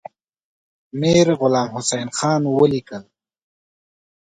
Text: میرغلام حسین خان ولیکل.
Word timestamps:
میرغلام 0.99 1.69
حسین 1.75 2.07
خان 2.17 2.41
ولیکل. 2.57 3.03